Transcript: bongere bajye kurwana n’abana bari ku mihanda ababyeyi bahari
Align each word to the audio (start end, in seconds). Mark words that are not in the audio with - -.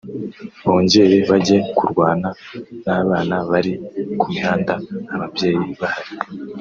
bongere 0.65 1.17
bajye 1.29 1.57
kurwana 1.77 2.29
n’abana 2.85 3.35
bari 3.49 3.73
ku 4.19 4.25
mihanda 4.33 4.73
ababyeyi 5.15 5.67
bahari 5.79 6.11